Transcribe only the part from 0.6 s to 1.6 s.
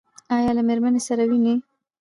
میرمنې سره وینئ؟